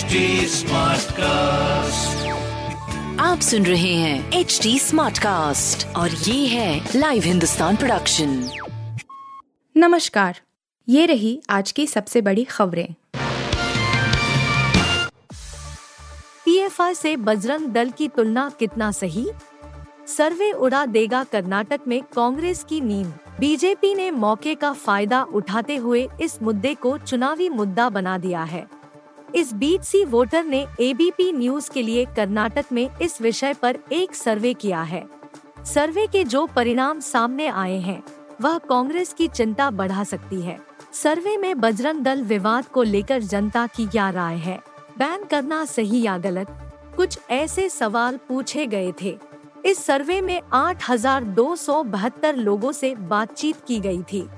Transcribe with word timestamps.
HD 0.00 0.06
cast 1.12 2.28
आप 3.20 3.40
सुन 3.40 3.66
रहे 3.66 3.94
हैं 3.94 4.32
एच 4.32 4.60
डी 4.62 4.78
स्मार्ट 4.78 5.18
कास्ट 5.18 5.96
और 5.96 6.10
ये 6.10 6.46
है 6.46 6.88
लाइव 6.96 7.22
हिंदुस्तान 7.22 7.76
प्रोडक्शन 7.76 8.50
नमस्कार 9.76 10.40
ये 10.88 11.06
रही 11.06 11.42
आज 11.50 11.72
की 11.72 11.86
सबसे 11.86 12.20
बड़ी 12.20 12.44
खबरें। 12.44 12.94
पीएफआई 16.44 16.94
से 16.94 17.16
बजरंग 17.16 17.66
दल 17.66 17.90
की 17.90 18.08
तुलना 18.08 18.52
कितना 18.58 18.92
सही? 18.92 19.28
सर्वे 20.06 20.52
उड़ा 20.52 20.86
देगा 20.86 21.24
कर्नाटक 21.24 21.80
में 21.88 22.02
कांग्रेस 22.02 22.64
की 22.68 22.80
नींद। 22.80 23.14
बीजेपी 23.40 23.94
ने 23.94 24.10
मौके 24.10 24.54
का 24.54 24.72
फ़ायदा 24.72 25.22
उठाते 25.22 25.76
हुए 25.76 26.08
इस 26.20 26.42
मुद्दे 26.42 26.74
को 26.74 26.98
चुनावी 26.98 27.48
मुद्दा 27.48 27.88
बना 27.88 28.18
दिया 28.18 28.42
है। 28.42 28.79
इस 29.34 29.52
बीच 29.54 29.82
सी 29.82 30.04
वोटर 30.04 30.44
ने 30.44 30.66
एबीपी 30.80 31.32
न्यूज़ 31.32 31.70
के 31.70 31.82
लिए 31.82 32.04
कर्नाटक 32.04 32.64
में 32.72 32.90
इस 33.02 33.22
विषय 33.22 33.54
पर 33.54 33.78
एक 33.92 34.14
सर्वे 34.14 34.54
किया 34.54 34.82
है। 34.82 35.06
सर्वे 35.64 36.06
के 36.06 36.24
जो 36.24 36.46
परिणाम 36.46 37.00
सामने 37.00 37.46
आए 37.46 37.78
हैं, 37.78 38.02
वह 38.40 38.58
कांग्रेस 38.58 39.12
की 39.12 39.28
चिंता 39.28 39.70
बढ़ा 39.70 40.04
सकती 40.04 40.40
है। 40.40 40.60
सर्वे 40.92 41.36
में 41.36 41.60
बजरंग 41.60 42.00
दल 42.00 42.22
विवाद 42.22 42.66
को 42.66 42.82
लेकर 42.82 43.22
जनता 43.22 43.66
की 43.66 43.86
क्या 43.86 44.10
राय 44.10 44.36
है? 44.36 44.60
बैन 44.98 45.24
करना 45.24 45.64
सही 45.64 46.02
या 46.02 46.18
गलत? 46.18 46.46
कुछ 46.96 47.18
ऐसे 47.30 47.68
सवाल 47.68 48.16
पूछे 48.16 48.66
गए 48.66 48.92
थे। 49.02 49.18
इस 49.66 49.84
सर्वे 49.84 50.20
में 50.20 50.42
आठ 50.52 50.90
हज़ार 50.90 51.24
दो 51.24 51.56
सौ 51.56 51.82
बहत्तर 51.82 52.36
लोगों 52.36 52.72
बातचीत 53.08 53.56
की 53.66 53.80
गई 53.80 54.02
थी। 54.02 54.28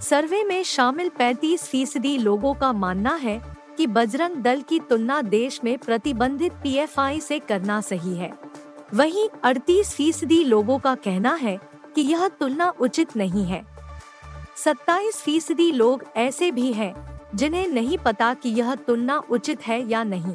सर्वे 0.00 0.44
में 0.44 0.62
शामिल 0.62 1.08
35 1.08 1.62
फ़ीसदी 1.62 2.18
लोगों 2.18 2.54
का 2.54 2.72
मानना 2.72 3.14
है 3.14 3.55
कि 3.76 3.86
बजरंग 3.86 4.36
दल 4.36 4.62
की 4.62 4.78
तुलना 4.80 5.22
देश 5.22 5.60
में 5.64 5.76
प्रतिबंधित 5.78 6.52
पीएफआई 6.52 7.20
से 7.20 7.38
करना 7.38 7.80
सही 7.80 8.14
है। 8.16 8.32
वहीं 8.94 9.28
38 9.44 9.94
फ़ीसदी 9.94 10.44
लोगो 10.44 10.78
का 10.78 10.94
कहना 10.94 11.34
है 11.34 11.58
कि 11.94 12.02
यह 12.02 12.28
तुलना 12.28 12.72
उचित 12.80 13.16
नहीं 13.16 13.44
है। 13.44 13.64
27 14.56 15.20
फ़ीसदी 15.22 15.72
लोग 15.72 16.04
ऐसे 16.16 16.50
भी 16.50 16.72
हैं 16.72 16.94
जिन्हें 17.34 17.66
नहीं 17.68 17.98
पता 17.98 18.34
कि 18.34 18.48
यह 18.48 18.74
तुलना 18.74 19.22
उचित 19.30 19.66
है 19.66 19.88
या 19.88 20.04
नहीं। 20.04 20.34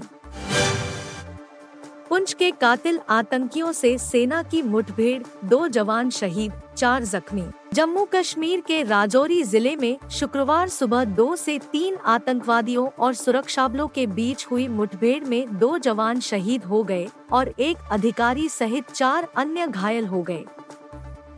पुंछ 2.12 2.34
के 2.34 2.50
कातिल 2.52 3.00
आतंकियों 3.10 3.72
से 3.72 3.98
सेना 3.98 4.42
की 4.44 4.62
मुठभेड़, 4.62 5.22
दो 5.46 5.68
जवान 5.68 6.10
शहीद, 6.10 6.54
चार 6.78 7.04
जख्मी। 7.04 7.44
जम्मू 7.74 8.04
कश्मीर 8.06 8.62
के 8.62 8.82
राजौरी 8.84 9.42
ज़िले 9.44 9.76
में 9.76 9.98
शुक्रवार 10.12 10.70
सुबह 10.70 11.04
दो 11.06 11.36
से 11.36 11.58
तीन 11.72 11.98
आतंकवादियों 12.06 12.88
और 13.00 13.14
सुरक्षा 13.14 13.68
बलों 13.68 13.88
के 13.88 14.06
बीच 14.10 14.46
हुई 14.52 14.68
मुठभेड़ 14.68 15.24
में 15.24 15.58
दो 15.60 15.78
जवान 15.78 16.20
शहीद 16.20 16.64
हो 16.64 16.84
गए 16.84 17.08
और 17.32 17.54
एक 17.60 17.88
अधिकारी 17.92 18.50
सहित 18.50 18.92
चार 18.92 19.28
अन्य 19.38 19.68
घायल 19.68 20.06
हो 20.06 20.22
गए। 20.24 20.44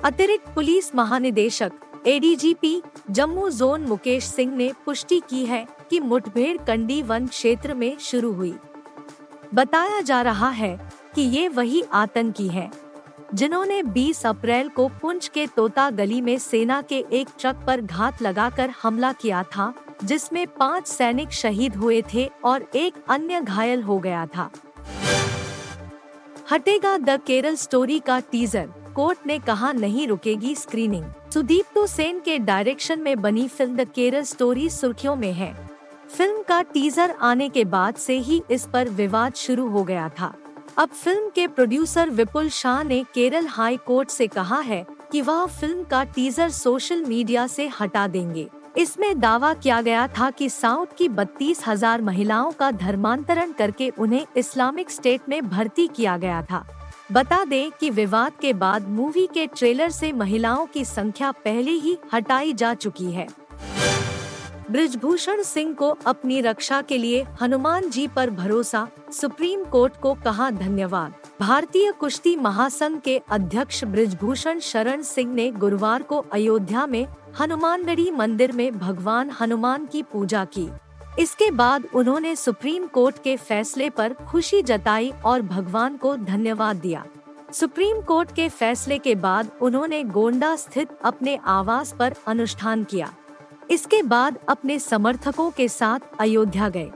अतिरिक्त 0.03 0.53
पुलिस 0.55 0.93
महानिदेशक 0.95 1.71
एडीजीपी 2.07 2.81
जम्मू 3.11 3.49
जोन 3.51 3.85
मुकेश 3.85 4.25
सिंह 4.25 4.55
ने 4.55 4.73
पुष्टि 4.85 5.21
की 5.29 5.45
है 5.45 5.65
कि 5.89 5.99
मुठभेड़ 6.01 6.57
कंडी 6.57 7.01
वन 7.01 7.27
क्षेत्र 7.27 7.73
में 7.73 7.97
शुरू 8.01 8.33
हुई। 8.33 8.55
बताया 9.53 9.99
जा 10.01 10.21
रहा 10.21 10.49
है 10.49 10.77
कि 11.15 11.21
ये 11.21 11.47
वही 11.47 11.81
आतंकी 11.93 12.47
हैं, 12.47 12.71
जिन्होंने 13.33 13.81
20 13.83 14.25
अप्रैल 14.25 14.69
को 14.69 14.87
पुंछ 15.01 15.27
के 15.27 15.45
तोता 15.47 15.89
गली 15.89 16.21
में 16.21 16.37
सेना 16.37 16.81
के 16.81 17.03
एक 17.13 17.29
ट्रक 17.39 17.63
पर 17.67 17.81
घात 17.81 18.21
लगाकर 18.21 18.69
हमला 18.83 19.11
किया 19.13 19.43
था 19.47 19.73
जिसमें 20.03 20.45
पाँच 20.49 20.87
सैनिक 20.87 21.31
शहीद 21.31 21.75
हुए 21.75 22.01
थे 22.13 22.25
और 22.43 22.65
एक 22.75 22.93
अन्य 23.09 23.41
घायल 23.41 23.83
हो 23.83 23.97
गया 23.99 24.25
था। 24.25 24.49
हटेगा 26.51 26.97
द 26.97 27.19
केरल 27.27 27.55
स्टोरी 27.55 27.99
का 27.99 28.19
टीजर 28.31 28.69
कोर्ट 28.95 29.27
ने 29.27 29.37
कहा 29.39 29.71
नहीं 29.71 30.07
रुकेगी 30.07 30.55
स्क्रीनिंग। 30.55 31.05
सुदीप 31.33 31.65
तो 31.75 31.85
सेन 31.87 32.19
के 32.19 32.37
डायरेक्शन 32.39 32.99
में 32.99 33.21
बनी 33.21 33.47
फ़िल्म 33.47 33.75
द 33.75 33.87
केरल 33.89 34.23
स्टोरी 34.23 34.69
सुर्खियों 34.69 35.15
में 35.15 35.31
है। 35.33 35.53
फ़िल्म 36.13 36.41
का 36.41 36.61
टीजर 36.61 37.11
आने 37.21 37.47
के 37.49 37.63
बाद 37.65 37.95
से 37.95 38.17
ही 38.17 38.41
इस 38.51 38.65
पर 38.73 38.89
विवाद 38.89 39.35
शुरू 39.35 39.67
हो 39.69 39.83
गया 39.83 40.09
था। 40.09 40.33
अब 40.77 40.89
फ़िल्म 40.89 41.29
के 41.29 41.45
प्रोड्यूसर 41.47 42.09
विपुल 42.09 42.49
शाह 42.49 42.83
ने 42.83 43.03
केरल 43.13 43.47
हाई 43.47 43.77
कोर्ट 43.77 44.09
से 44.09 44.27
कहा 44.27 44.59
है 44.59 44.85
कि 45.11 45.21
वह 45.21 45.45
फ़िल्म 45.49 45.83
का 45.83 46.03
टीजर 46.05 46.49
सोशल 46.49 47.03
मीडिया 47.03 47.47
से 47.47 47.67
हटा 47.79 48.05
देंगे। 48.07 48.47
इसमें 48.77 49.19
दावा 49.19 49.53
किया 49.53 49.81
गया 49.81 50.07
था 50.09 50.29
कि 50.29 50.49
साउथ 50.49 50.95
की 50.97 51.09
बत्तीस 51.09 51.67
हज़ार 51.67 52.01
महिलाओं 52.01 52.51
का 52.51 52.71
धर्मांतरण 52.71 53.51
करके 53.51 53.89
उन्हें 53.89 54.25
इस्लामिक 54.37 54.91
स्टेट 54.91 55.29
में 55.29 55.41
भर्ती 55.49 55.87
किया 55.87 56.17
गया 56.17 56.41
था। 56.41 56.65
बता 57.11 57.43
दें 57.45 57.71
कि 57.71 57.89
विवाद 57.91 58.33
के 58.41 58.53
बाद 58.55 58.87
मूवी 58.89 59.27
के 59.33 59.47
ट्रेलर 59.47 59.89
से 59.91 60.11
महिलाओं 60.13 60.65
की 60.65 60.85
संख्या 60.85 61.31
पहले 61.45 61.71
ही 61.71 61.97
हटाई 62.13 62.53
जा 62.53 62.73
चुकी 62.75 63.11
है। 63.11 63.27
ब्रिजभूषण 64.73 65.41
सिंह 65.41 65.73
को 65.73 65.89
अपनी 66.05 66.41
रक्षा 66.41 66.81
के 66.81 66.97
लिए 66.97 67.25
हनुमान 67.41 67.89
जी 67.89 68.07
पर 68.07 68.29
भरोसा, 68.29 68.87
सुप्रीम 69.11 69.63
कोर्ट 69.63 69.99
को 70.01 70.13
कहा 70.13 70.49
धन्यवाद। 70.49 71.13
भारतीय 71.41 71.91
कुश्ती 71.91 72.35
महासंघ 72.35 72.99
के 73.01 73.21
अध्यक्ष 73.29 73.83
ब्रिजभूषण 73.83 74.59
शरण 74.59 75.01
सिंह 75.01 75.33
ने 75.33 75.51
गुरुवार 75.51 76.03
को 76.03 76.25
अयोध्या 76.33 76.85
में 76.87 77.05
हनुमानगढ़ी 77.39 78.09
मंदिर 78.11 78.51
में 78.51 78.79
भगवान 78.79 79.29
हनुमान 79.29 79.85
की 79.85 80.03
पूजा 80.03 80.45
की। 80.45 80.67
इसके 81.19 81.51
बाद 81.51 81.85
उन्होंने 81.95 82.35
सुप्रीम 82.35 82.87
कोर्ट 82.87 83.23
के 83.23 83.37
फैसले 83.37 83.89
पर 83.89 84.13
खुशी 84.13 84.61
जताई 84.61 85.13
और 85.25 85.41
भगवान 85.41 85.97
को 85.97 86.15
धन्यवाद 86.15 86.75
दिया। 86.75 87.05
सुप्रीम 87.51 88.01
कोर्ट 88.01 88.35
के 88.35 88.49
फैसले 88.49 88.97
के 88.97 89.15
बाद 89.15 89.51
उन्होंने 89.61 90.03
गोंडा 90.03 90.55
स्थित 90.55 90.97
अपने 91.03 91.39
आवास 91.45 91.95
पर 91.99 92.13
अनुष्ठान 92.27 92.83
किया। 92.83 93.13
इसके 93.71 94.01
बाद 94.03 94.37
अपने 94.49 94.77
समर्थकों 94.79 95.49
के 95.51 95.67
साथ 95.67 95.99
अयोध्या 96.19 96.69
गए। 96.69 96.91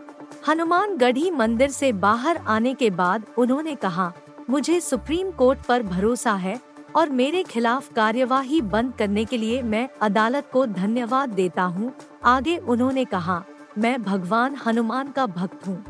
हनुमान 0.48 0.96
गढ़ी 0.98 1.30
मंदिर 1.32 1.70
से 1.70 1.92
बाहर 1.94 2.38
आने 2.38 2.74
के 2.74 2.90
बाद 2.90 3.26
उन्होंने 3.38 3.76
कहा, 3.76 4.12
मुझे 4.50 4.80
सुप्रीम 4.82 5.32
कोर्ट 5.32 5.60
पर 5.60 5.84
भरोसा 5.84 6.34
है 6.34 6.60
और 6.96 7.10
मेरे 7.10 7.44
खिलाफ 7.44 7.92
कार्यवाही 7.94 8.62
बंद 8.64 8.94
करने 8.94 9.26
के 9.26 9.38
लिए 9.38 9.62
मैं 9.62 9.88
अदालत 10.02 10.50
को 10.54 10.66
धन्यवाद 10.66 11.30
देता 11.30 11.64
हूँ। 11.64 11.94
आगे 12.26 12.58
उन्होंने 12.58 13.06
कहा, 13.06 13.44
मैं 13.78 14.02
भगवान 14.04 14.56
हनुमान 14.66 15.12
का 15.12 15.26
भक्त 15.26 15.68
हूँ। 15.68 15.84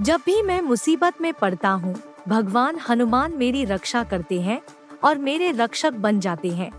जब 0.00 0.20
भी 0.26 0.40
मैं 0.42 0.60
मुसीबत 0.60 1.20
में 1.20 1.32
पड़ता 1.32 1.70
हूँ, 1.70 1.94
भगवान 2.28 2.78
हनुमान 2.88 3.36
मेरी 3.36 3.64
रक्षा 3.64 4.02
करते 4.04 4.40
हैं 4.40 4.60
और 5.04 5.18
मेरे 5.18 5.50
रक्षक 5.52 5.92
बन 5.92 6.20
जाते 6.20 6.50
हैं। 6.50 6.70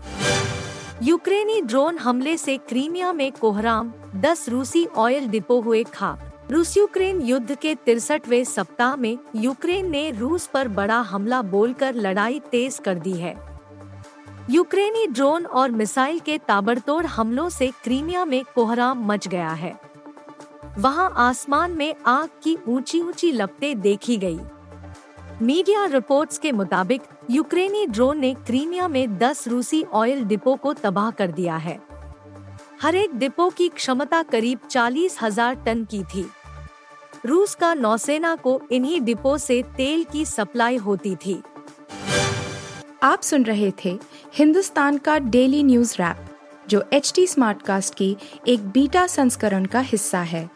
यूक्रेनी 1.02 1.60
ड्रोन 1.62 1.98
हमले 1.98 2.36
से 2.36 2.56
क्रीमिया 2.58 3.12
में 3.12 3.30
कोहराम 3.32 3.92
10 4.16 4.48
रूसी 4.48 4.84
ऑयल 4.96 5.28
डिपो 5.28 5.60
हुए 5.60 5.82
खाक। 5.84 6.48
रूस 6.50 6.76
यूक्रेन 6.76 7.20
युद्ध 7.20 7.54
के 7.54 7.74
तिरसठवे 7.74 8.44
सप्ताह 8.44 8.96
में 8.96 9.18
यूक्रेन 9.36 9.90
ने 9.90 10.10
रूस 10.10 10.46
पर 10.46 10.68
बड़ा 10.68 10.98
हमला 11.00 11.42
बोलकर 11.42 11.94
लड़ाई 11.94 12.40
तेज 12.50 12.78
कर 12.78 12.94
दी 12.94 13.12
है। 13.12 13.34
यूक्रेनी 14.50 15.06
ड्रोन 15.06 15.46
और 15.46 15.70
मिसाइल 15.70 16.18
के 16.18 16.38
ताबड़तोड़ 16.38 17.04
हमलों 17.06 17.48
से 17.48 17.72
क्रीमिया 17.84 18.24
में 18.24 18.44
कोहराम 18.54 19.06
मच 19.06 19.28
गया 19.28 19.50
है। 19.50 19.74
वहाँ 20.78 21.12
आसमान 21.16 21.70
में 21.70 21.94
आग 22.06 22.28
की 22.42 22.58
ऊँची 22.68 23.00
ऊँची 23.00 23.32
लपटें 23.32 23.80
देखी 23.80 24.16
गई। 24.16 24.38
मीडिया 25.42 25.84
रिपोर्ट्स 25.84 26.38
के 26.38 26.50
मुताबिक, 26.52 27.02
यूक्रेनी 27.30 27.86
ड्रोन 27.86 28.18
ने 28.18 28.32
क्रीमिया 28.46 28.88
में 28.88 29.18
10 29.18 29.46
रूसी 29.48 29.82
ऑयल 29.92 30.24
डिपो 30.24 30.54
को 30.56 30.72
तबाह 30.72 31.10
कर 31.10 31.30
दिया 31.30 31.56
है। 31.56 31.78
हर 32.82 32.94
एक 32.94 33.14
डिपो 33.14 33.48
की 33.50 33.68
क्षमता 33.68 34.22
करीब 34.22 34.66
चालीस 34.70 35.18
हज़ार 35.22 35.54
टन 35.54 35.84
की 35.84 36.02
थी। 36.04 36.26
रूस 37.26 37.54
का 37.54 37.72
नौसेना 37.74 38.34
को 38.36 38.60
इन्हीं 38.72 39.00
डिपो 39.00 39.36
से 39.38 39.62
तेल 39.76 40.04
की 40.04 40.24
सप्लाई 40.24 40.76
होती 40.76 41.14
थी। 41.16 41.40
आप 43.02 43.22
सुन 43.22 43.44
रहे 43.44 43.72
थे 43.84 43.98
हिंदुस्तान 44.34 44.98
का 44.98 45.18
डेली 45.18 45.62
न्यूज़ 45.62 45.94
रैप, 45.94 46.26
जो 46.68 46.84
एच 46.92 47.12
टी 47.16 47.26
स्मार्ट 47.26 47.62
कास्ट 47.62 47.94
की 47.94 48.16
एक 48.48 48.68
बीटा 48.68 49.06
संस्करण 49.06 49.64
का 49.64 49.80
हिस्सा 49.80 50.20
है। 50.20 50.48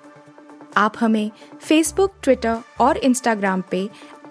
आप 0.76 0.94
हमें 1.00 1.30
फेसबुक 1.60 2.12
ट्विटर 2.22 2.58
और 2.80 2.96
इंस्टाग्राम 2.96 3.62
पे 3.70 3.88